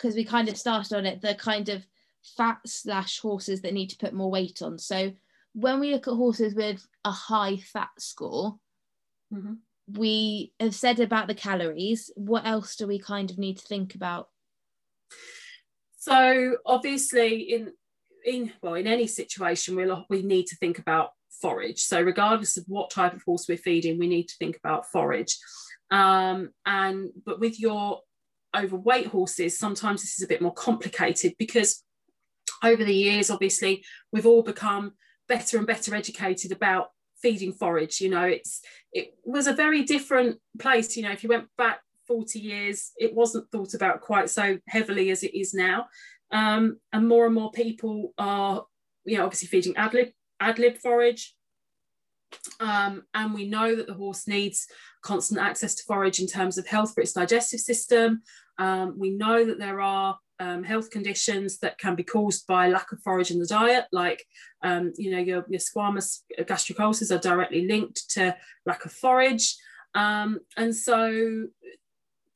[0.00, 1.84] because we kind of started on it the kind of
[2.36, 4.78] fat slash horses that need to put more weight on.
[4.78, 5.12] So
[5.52, 8.56] when we look at horses with a high fat score,
[9.32, 9.54] mm-hmm.
[9.98, 12.10] we have said about the calories.
[12.14, 14.28] What else do we kind of need to think about?
[15.98, 17.72] So obviously, in
[18.24, 21.10] in well, in any situation, we we'll, we need to think about
[21.42, 21.80] forage.
[21.80, 25.36] So regardless of what type of horse we're feeding, we need to think about forage.
[25.90, 28.00] Um, and but with your
[28.56, 31.82] overweight horses, sometimes this is a bit more complicated because
[32.62, 34.92] over the years, obviously, we've all become
[35.28, 36.88] better and better educated about
[37.22, 38.00] feeding forage.
[38.00, 38.60] You know, it's
[38.92, 40.96] it was a very different place.
[40.96, 45.10] You know, if you went back 40 years, it wasn't thought about quite so heavily
[45.10, 45.86] as it is now.
[46.32, 48.64] Um, and more and more people are,
[49.04, 50.08] you know, obviously feeding ad lib,
[50.40, 51.34] ad lib forage.
[52.60, 54.66] Um, and we know that the horse needs
[55.02, 58.22] constant access to forage in terms of health for its digestive system.
[58.58, 62.92] Um, we know that there are um, health conditions that can be caused by lack
[62.92, 64.24] of forage in the diet, like
[64.62, 69.54] um, you know your, your squamous gastric ulcers are directly linked to lack of forage,
[69.94, 71.46] um, and so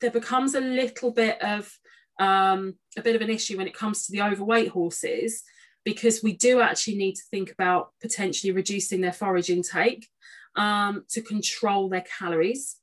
[0.01, 1.71] there becomes a little bit of
[2.19, 5.43] um, a bit of an issue when it comes to the overweight horses
[5.85, 10.07] because we do actually need to think about potentially reducing their forage intake
[10.55, 12.77] um, to control their calories.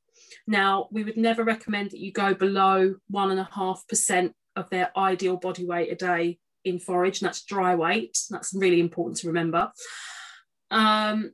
[0.47, 4.71] Now, we would never recommend that you go below one and a half percent of
[4.71, 8.17] their ideal body weight a day in forage, and that's dry weight.
[8.31, 9.73] That's really important to remember.
[10.71, 11.33] Um,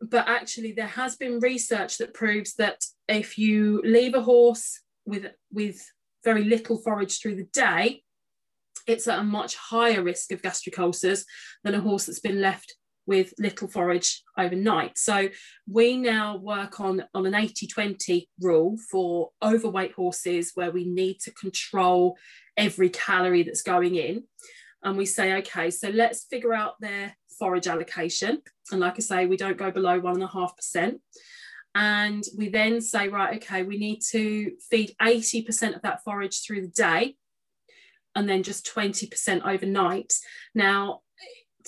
[0.00, 5.26] but actually, there has been research that proves that if you leave a horse with
[5.50, 5.84] with
[6.24, 8.02] very little forage through the day,
[8.88, 11.24] it's at a much higher risk of gastric ulcers
[11.62, 12.74] than a horse that's been left
[13.06, 14.98] with little forage overnight.
[14.98, 15.28] So
[15.66, 21.32] we now work on, on an 80-20 rule for overweight horses where we need to
[21.32, 22.16] control
[22.56, 24.24] every calorie that's going in.
[24.82, 28.42] And we say, okay, so let's figure out their forage allocation.
[28.70, 31.00] And like I say, we don't go below one and a half percent.
[31.74, 36.62] And we then say, right, okay, we need to feed 80% of that forage through
[36.62, 37.16] the day
[38.18, 40.12] and then just 20% overnight.
[40.52, 41.02] Now,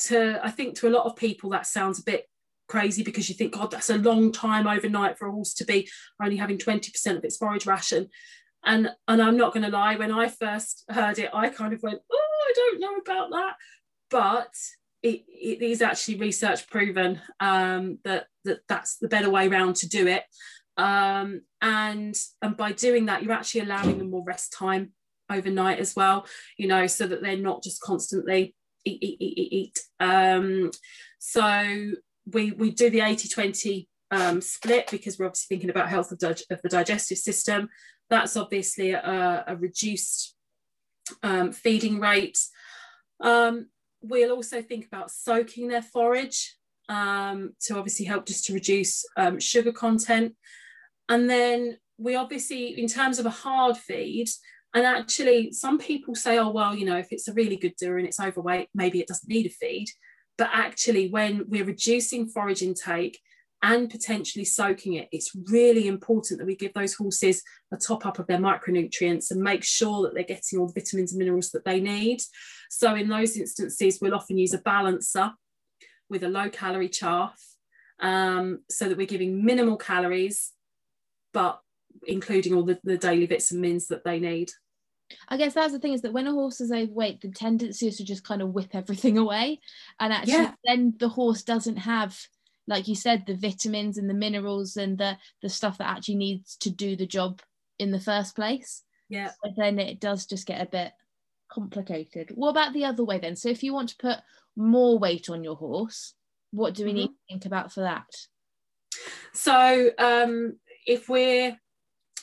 [0.06, 2.26] to I think to a lot of people that sounds a bit
[2.66, 5.88] crazy because you think, God, that's a long time overnight for a horse to be
[6.20, 8.08] only having 20% of its forage ration.
[8.64, 11.82] And and I'm not going to lie, when I first heard it, I kind of
[11.84, 13.54] went, oh, I don't know about that.
[14.10, 14.52] But
[15.04, 19.88] it, it is actually research proven um, that, that that's the better way around to
[19.88, 20.24] do it.
[20.76, 24.94] Um, and and by doing that, you're actually allowing them more rest time
[25.30, 29.52] overnight as well, you know, so that they're not just constantly eat, eat, eat, eat,
[29.52, 29.78] eat.
[30.00, 30.70] Um,
[31.18, 31.92] so
[32.32, 36.18] we, we do the 80 20 um, split because we're obviously thinking about health of,
[36.18, 37.68] dig- of the digestive system.
[38.08, 40.34] That's obviously a, a reduced
[41.22, 42.38] um, feeding rate.
[43.20, 43.68] Um,
[44.02, 46.56] we'll also think about soaking their forage
[46.88, 50.34] um, to obviously help just to reduce um, sugar content.
[51.08, 54.28] And then we obviously, in terms of a hard feed,
[54.74, 57.98] and actually, some people say, oh, well, you know, if it's a really good doer
[57.98, 59.88] and it's overweight, maybe it doesn't need a feed.
[60.38, 63.18] But actually, when we're reducing forage intake
[63.62, 68.20] and potentially soaking it, it's really important that we give those horses a top up
[68.20, 71.64] of their micronutrients and make sure that they're getting all the vitamins and minerals that
[71.64, 72.20] they need.
[72.70, 75.33] So, in those instances, we'll often use a balancer
[76.09, 77.40] with a low calorie chaff
[78.00, 80.52] um, so that we're giving minimal calories,
[81.33, 81.61] but
[82.06, 84.50] including all the, the daily vitamins that they need.
[85.28, 87.96] I guess that's the thing is that when a horse is overweight, the tendency is
[87.96, 89.60] to just kind of whip everything away.
[89.98, 90.54] And actually, yeah.
[90.64, 92.18] then the horse doesn't have,
[92.66, 96.57] like you said, the vitamins and the minerals and the, the stuff that actually needs
[96.59, 97.42] to do the job
[97.78, 98.82] in the first place.
[99.09, 99.30] Yeah.
[99.42, 100.92] But then it does just get a bit
[101.51, 102.30] complicated.
[102.34, 103.36] What about the other way then?
[103.36, 104.18] So if you want to put
[104.57, 106.14] more weight on your horse,
[106.53, 106.98] what do we mm-hmm.
[106.98, 108.07] need to think about for that?
[109.32, 111.57] So um, if we're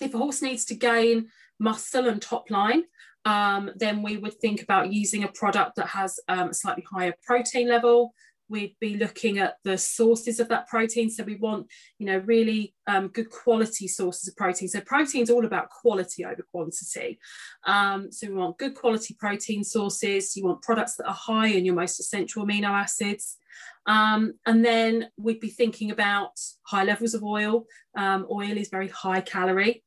[0.01, 1.27] if a horse needs to gain
[1.59, 2.83] muscle and top line,
[3.25, 7.13] um, then we would think about using a product that has um, a slightly higher
[7.25, 8.13] protein level,
[8.49, 11.09] we'd be looking at the sources of that protein.
[11.09, 11.67] So we want,
[11.99, 14.67] you know, really um, good quality sources of protein.
[14.67, 17.19] So protein is all about quality over quantity.
[17.65, 20.35] Um, so we want good quality protein sources.
[20.35, 23.37] You want products that are high in your most essential amino acids.
[23.85, 26.31] Um, and then we'd be thinking about
[26.63, 27.65] high levels of oil.
[27.97, 29.83] Um, oil is very high calorie.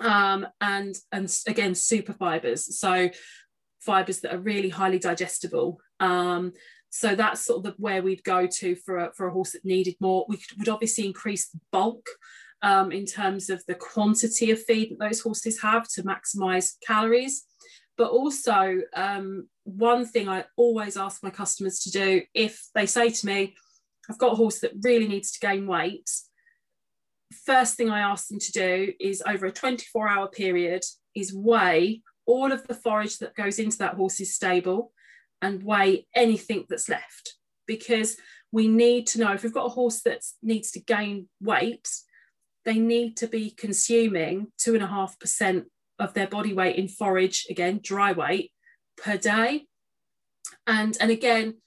[0.00, 2.78] Um, and, and again, super fibers.
[2.78, 3.10] So
[3.80, 5.78] fibers that are really highly digestible.
[6.00, 6.52] Um,
[6.90, 9.64] so that's sort of the, where we'd go to for a, for a horse that
[9.64, 10.26] needed more.
[10.28, 12.06] We would obviously increase the bulk
[12.62, 17.44] um, in terms of the quantity of feed that those horses have to maximize calories.
[17.96, 23.10] But also, um, one thing I always ask my customers to do if they say
[23.10, 23.54] to me,
[24.08, 26.10] I've got a horse that really needs to gain weight,
[27.32, 30.82] first thing I ask them to do is over a 24 hour period
[31.14, 34.92] is weigh all of the forage that goes into that horse's stable
[35.40, 38.16] and weigh anything that's left because
[38.52, 41.88] we need to know if we've got a horse that needs to gain weight,
[42.64, 45.64] they need to be consuming two and a half percent
[45.98, 48.52] of their body weight in forage, again, dry weight
[48.96, 49.66] per day.
[50.66, 51.61] And, and again,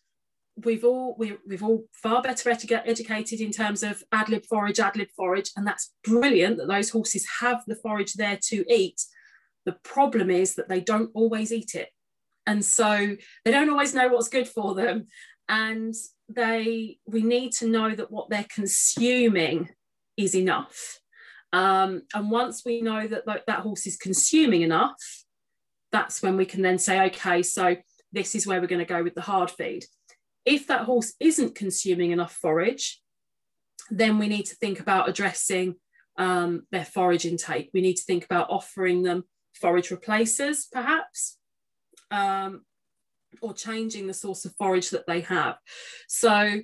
[0.63, 4.95] we've all we, we've all far better educated in terms of ad lib forage, ad
[4.95, 9.01] lib forage, and that's brilliant that those horses have the forage there to eat.
[9.65, 11.89] The problem is that they don't always eat it.
[12.47, 15.07] And so they don't always know what's good for them.
[15.49, 15.93] And
[16.29, 19.69] they we need to know that what they're consuming
[20.17, 20.99] is enough.
[21.53, 24.95] Um, and once we know that that, that horse is consuming enough
[25.91, 27.77] that's when we can then say okay so
[28.11, 29.85] this is where we're going to go with the hard feed
[30.45, 33.01] if that horse isn't consuming enough forage
[33.89, 35.75] then we need to think about addressing
[36.17, 39.23] um, their forage intake we need to think about offering them
[39.53, 41.37] forage replacers perhaps
[42.11, 42.61] um,
[43.41, 45.57] or changing the source of forage that they have.
[46.07, 46.61] So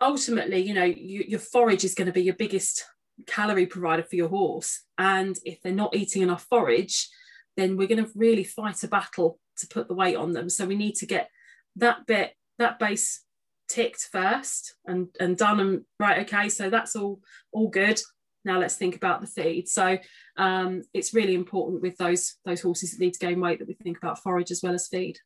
[0.00, 2.84] ultimately, you know, you, your forage is going to be your biggest
[3.26, 4.82] calorie provider for your horse.
[4.98, 7.08] And if they're not eating enough forage,
[7.56, 10.48] then we're going to really fight a battle to put the weight on them.
[10.48, 11.28] So we need to get
[11.76, 12.32] that bit,
[12.62, 13.22] that base
[13.68, 17.20] ticked first and, and done and right, okay, so that's all
[17.52, 18.00] all good.
[18.44, 19.68] Now let's think about the feed.
[19.68, 19.98] So
[20.36, 23.74] um, it's really important with those those horses that need to gain weight that we
[23.74, 25.18] think about forage as well as feed.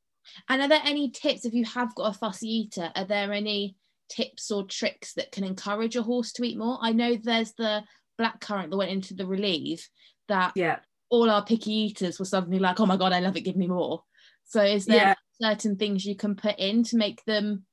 [0.48, 3.76] And are there any tips if you have got a fussy eater are there any
[4.08, 6.78] tips or tricks that can encourage a horse to eat more?
[6.80, 7.82] I know there's the
[8.18, 9.86] black currant that went into the Re-Leve
[10.28, 10.78] that yeah.
[11.10, 13.66] all our picky eaters were suddenly like oh my god i love it give me
[13.66, 14.02] more.
[14.44, 15.14] So is there yeah.
[15.40, 17.64] Certain things you can put in to make them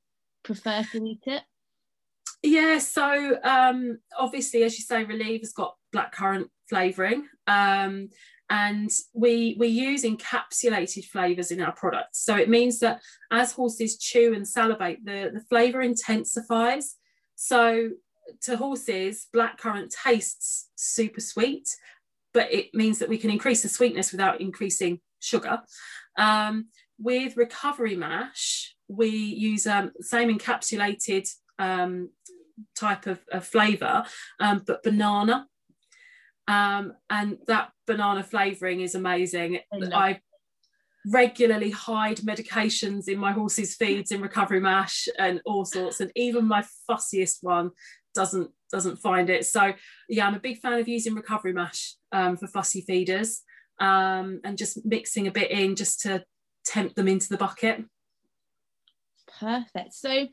[0.42, 1.42] prefer to eat it
[2.44, 8.10] yeah, so um, obviously, as you say, Re-Leve has got blackcurrant flavouring, um,
[8.50, 12.22] and we we use encapsulated flavours in our products.
[12.22, 13.00] So it means that
[13.30, 16.96] as horses chew and salivate, the the flavour intensifies.
[17.34, 17.90] So
[18.42, 21.66] to horses, blackcurrant tastes super sweet,
[22.34, 25.62] but it means that we can increase the sweetness without increasing sugar.
[26.18, 26.66] Um,
[26.98, 31.28] with recovery mash, we use um, same encapsulated
[31.58, 32.10] um,
[32.76, 34.04] type of, of flavor,
[34.40, 35.46] um, but banana.
[36.46, 39.60] Um, and that banana flavoring is amazing.
[39.72, 40.20] I, I
[41.06, 46.46] regularly hide medications in my horse's feeds in recovery mash and all sorts, and even
[46.46, 47.70] my fussiest one
[48.14, 49.46] doesn't doesn't find it.
[49.46, 49.72] So
[50.08, 53.42] yeah, I'm a big fan of using recovery mash um, for fussy feeders
[53.80, 56.24] um, and just mixing a bit in just to
[56.64, 57.84] tempt them into the bucket.
[59.40, 59.94] Perfect.
[59.94, 60.28] So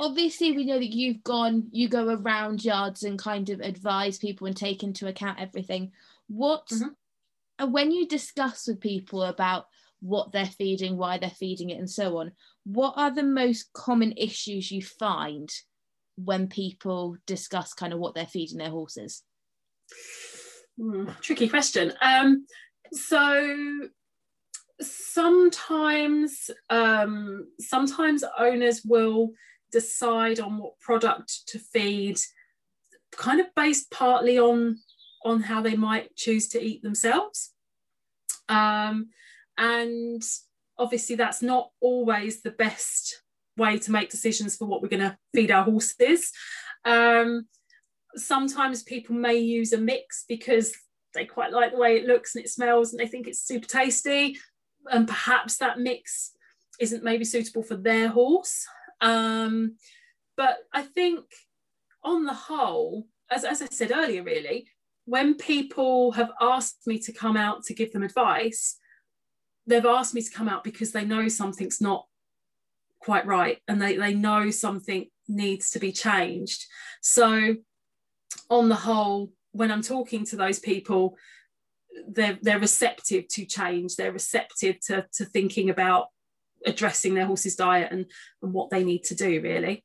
[0.00, 4.46] obviously we know that you've gone you go around yards and kind of advise people
[4.46, 5.92] and take into account everything
[6.26, 7.70] what mm-hmm.
[7.70, 9.66] when you discuss with people about
[10.00, 12.32] what they're feeding why they're feeding it and so on
[12.64, 15.50] what are the most common issues you find
[16.16, 19.22] when people discuss kind of what they're feeding their horses
[20.80, 22.46] mm, tricky question um,
[22.90, 23.88] so
[24.80, 29.30] sometimes um, sometimes owners will
[29.72, 32.18] decide on what product to feed
[33.12, 34.78] kind of based partly on
[35.24, 37.52] on how they might choose to eat themselves.
[38.48, 39.10] Um,
[39.58, 40.22] and
[40.78, 43.22] obviously that's not always the best
[43.56, 46.32] way to make decisions for what we're going to feed our horses.
[46.86, 47.46] Um,
[48.16, 50.72] sometimes people may use a mix because
[51.14, 53.68] they quite like the way it looks and it smells and they think it's super
[53.68, 54.38] tasty
[54.90, 56.32] and perhaps that mix
[56.80, 58.66] isn't maybe suitable for their horse.
[59.00, 59.76] Um,
[60.36, 61.24] but I think
[62.02, 64.66] on the whole, as, as I said earlier, really,
[65.04, 68.76] when people have asked me to come out to give them advice,
[69.66, 72.06] they've asked me to come out because they know something's not
[73.00, 76.66] quite right and they, they know something needs to be changed.
[77.00, 77.56] So
[78.48, 81.16] on the whole when i'm talking to those people
[82.08, 86.08] they're, they're receptive to change they're receptive to, to thinking about
[86.66, 88.06] addressing their horse's diet and,
[88.42, 89.84] and what they need to do really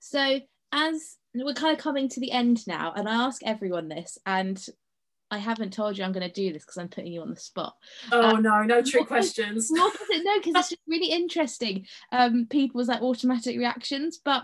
[0.00, 0.40] so
[0.72, 4.68] as we're kind of coming to the end now and i ask everyone this and
[5.32, 7.40] I haven't told you I'm going to do this because I'm putting you on the
[7.40, 7.74] spot.
[8.12, 9.70] Oh um, no, no trick questions.
[9.72, 11.86] no, because it's just really interesting.
[12.12, 14.42] Um, people's like automatic reactions, but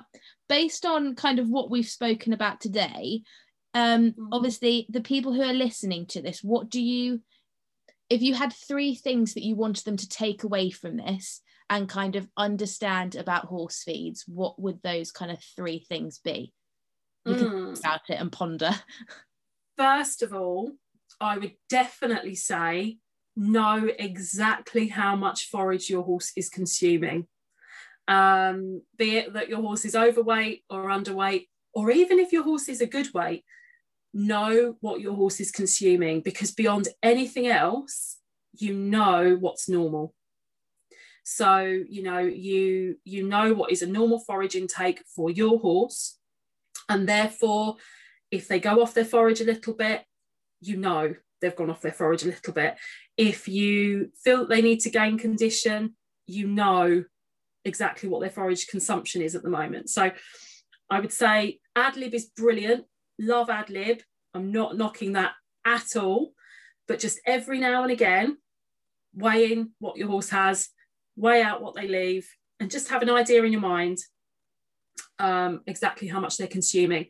[0.48, 3.20] based on kind of what we've spoken about today,
[3.74, 4.28] um, mm-hmm.
[4.32, 7.20] obviously the people who are listening to this, what do you,
[8.08, 11.88] if you had three things that you wanted them to take away from this and
[11.88, 16.52] kind of understand about horse feeds, what would those kind of three things be?
[17.26, 17.38] You mm.
[17.38, 18.74] can think about it and ponder.
[19.78, 20.72] first of all,
[21.20, 22.98] I would definitely say
[23.36, 27.26] know exactly how much forage your horse is consuming.
[28.08, 32.68] Um, be it that your horse is overweight or underweight, or even if your horse
[32.68, 33.44] is a good weight,
[34.14, 38.18] know what your horse is consuming because beyond anything else,
[38.54, 40.14] you know what's normal.
[41.24, 46.18] So you know you you know what is a normal forage intake for your horse,
[46.88, 47.76] and therefore
[48.30, 50.04] if they go off their forage a little bit,
[50.60, 52.76] you know they've gone off their forage a little bit.
[53.16, 55.96] If you feel they need to gain condition,
[56.26, 57.04] you know
[57.64, 59.90] exactly what their forage consumption is at the moment.
[59.90, 60.10] So
[60.90, 62.84] I would say AdLib is brilliant.
[63.18, 64.00] Love ad lib.
[64.34, 65.32] I'm not knocking that
[65.64, 66.32] at all,
[66.86, 68.38] but just every now and again,
[69.14, 70.68] weigh in what your horse has,
[71.16, 72.28] weigh out what they leave,
[72.60, 73.98] and just have an idea in your mind
[75.18, 77.06] um, exactly how much they're consuming.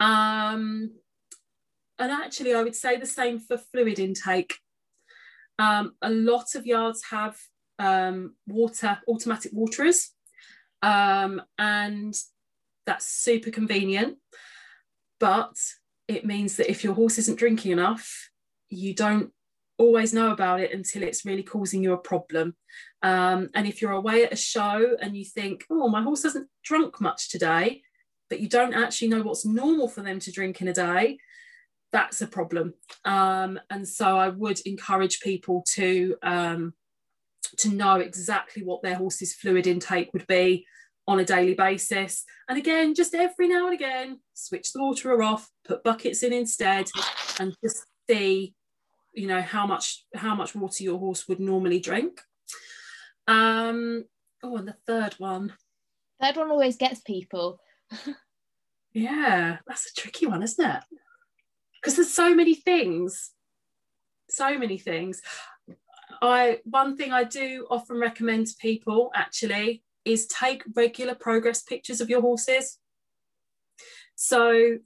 [0.00, 0.92] Um,
[1.98, 4.56] and actually, I would say the same for fluid intake.
[5.58, 7.36] Um, a lot of yards have
[7.78, 10.10] um, water, automatic waterers,
[10.82, 12.14] um, and
[12.86, 14.16] that's super convenient.
[15.20, 15.56] But
[16.06, 18.30] it means that if your horse isn't drinking enough,
[18.70, 19.32] you don't
[19.78, 22.56] always know about it until it's really causing you a problem.
[23.02, 26.48] Um, and if you're away at a show and you think, oh, my horse hasn't
[26.64, 27.82] drunk much today,
[28.28, 31.18] but you don't actually know what's normal for them to drink in a day,
[31.92, 32.74] that's a problem.
[33.04, 36.74] Um, and so I would encourage people to um,
[37.58, 40.66] to know exactly what their horse's fluid intake would be
[41.08, 42.24] on a daily basis.
[42.48, 46.86] And again, just every now and again, switch the waterer off, put buckets in instead,
[47.40, 48.54] and just see,
[49.14, 52.20] you know, how much how much water your horse would normally drink.
[53.26, 54.04] Um,
[54.42, 55.54] oh, and the third one.
[56.20, 57.58] Third one always gets people.
[58.92, 60.82] yeah, that's a tricky one, isn't it?
[61.80, 63.30] Because there's so many things,
[64.28, 65.22] so many things.
[66.20, 72.00] I one thing I do often recommend to people actually is take regular progress pictures
[72.00, 72.78] of your horses.
[74.14, 74.78] So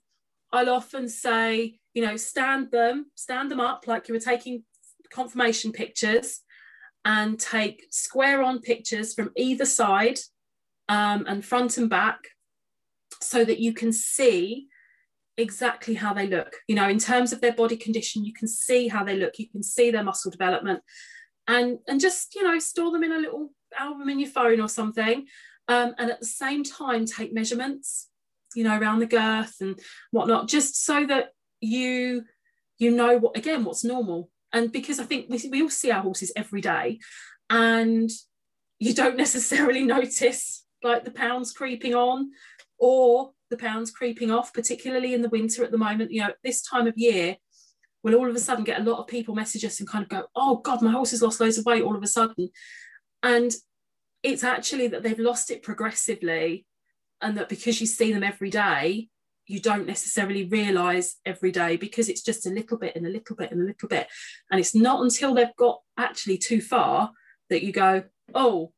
[0.53, 4.65] I'll often say, you know, stand them, stand them up like you were taking
[5.11, 6.41] conformation pictures
[7.05, 10.19] and take square on pictures from either side
[10.89, 12.19] um, and front and back
[13.21, 14.69] so that you can see
[15.39, 18.87] exactly how they look you know in terms of their body condition you can see
[18.87, 20.81] how they look you can see their muscle development
[21.49, 24.69] and and just you know store them in a little album in your phone or
[24.69, 25.27] something
[25.69, 28.09] um, and at the same time take measurements
[28.55, 29.79] you know around the girth and
[30.11, 32.25] whatnot just so that you
[32.79, 36.03] you know what again what's normal and because i think we, we all see our
[36.03, 36.99] horses every day
[37.49, 38.11] and
[38.79, 42.31] you don't necessarily notice like the pounds creeping on
[42.79, 46.11] or the pounds creeping off, particularly in the winter at the moment.
[46.11, 47.37] You know, this time of year,
[48.03, 50.09] we'll all of a sudden get a lot of people message us and kind of
[50.09, 52.49] go, oh God, my horse has lost loads of weight all of a sudden.
[53.23, 53.53] And
[54.23, 56.67] it's actually that they've lost it progressively
[57.21, 59.09] and that because you see them every day,
[59.47, 63.37] you don't necessarily realize every day because it's just a little bit and a little
[63.37, 64.07] bit and a little bit.
[64.51, 67.11] And it's not until they've got actually too far
[67.51, 68.05] that you go,
[68.35, 68.73] oh,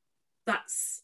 [0.46, 1.02] that's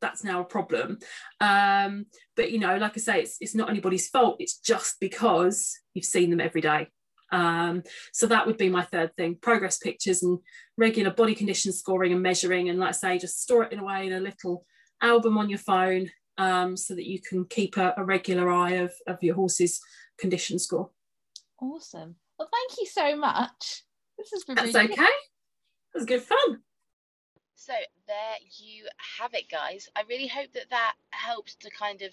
[0.00, 0.98] that's now a problem.
[1.40, 2.06] Um,
[2.36, 4.36] but you know, like I say, it's it's not anybody's fault.
[4.38, 6.88] It's just because you've seen them every day.
[7.32, 10.38] Um, so that would be my third thing: progress pictures and
[10.76, 12.68] regular body condition scoring and measuring.
[12.68, 14.64] And like I say, just store it in a way in a little
[15.02, 18.92] album on your phone um, so that you can keep a, a regular eye of,
[19.06, 19.80] of your horse's
[20.18, 20.90] condition score.
[21.60, 22.16] Awesome.
[22.38, 23.82] Well, thank you so much.
[24.18, 25.02] This has been That's really okay.
[25.02, 26.60] It was good fun.
[27.54, 27.72] So
[28.06, 28.86] there you
[29.18, 29.88] have it, guys.
[29.96, 32.12] I really hope that that helps to kind of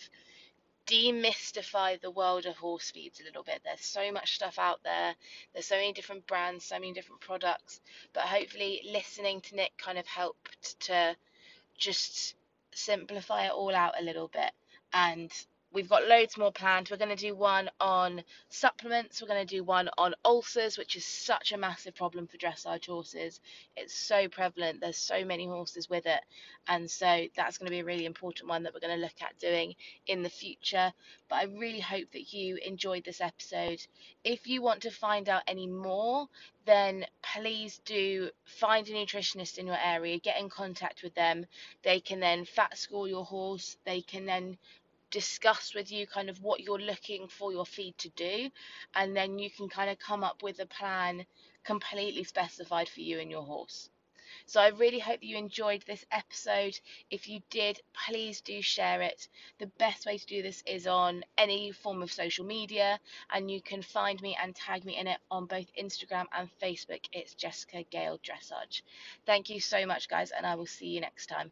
[0.87, 3.61] demystify the world of horse feeds a little bit.
[3.63, 5.15] There's so much stuff out there.
[5.53, 7.81] There's so many different brands, so many different products.
[8.13, 11.15] But hopefully, listening to Nic kind of helped to
[11.77, 12.35] just
[12.73, 14.51] simplify it all out a little bit
[14.93, 15.31] and
[15.73, 16.89] we've got loads more planned.
[16.89, 19.21] We're going to do one on supplements.
[19.21, 22.85] We're going to do one on ulcers, which is such a massive problem for dressage
[22.85, 23.41] horses.
[23.75, 24.79] It's so prevalent.
[24.79, 26.21] There's so many horses with it.
[26.67, 29.21] And so that's going to be a really important one that we're going to look
[29.21, 29.73] at doing
[30.07, 30.93] in the future.
[31.27, 33.85] But I really hope that you enjoyed this episode.
[34.23, 36.27] If you want to find out any more,
[36.65, 41.45] then please do find a nutritionist in your area, get in contact with them.
[41.83, 44.57] They can then fat score your horse, they can then
[45.13, 48.49] discuss with you kind of what you're looking for your feed to do
[48.95, 51.25] and then you can kind of come up with a plan
[51.63, 53.89] completely specified for you and your horse
[54.47, 56.79] so I really hope you enjoyed this episode.
[57.11, 59.27] If you did, please do share it.
[59.59, 62.99] The best way to do this is on any form of social media,
[63.29, 67.07] and you can find me and tag me in it on both Instagram and Facebook.
[67.13, 68.81] It's Jessica Gale Dressage.
[69.25, 71.51] Thank you so much, guys, and I will see you next time.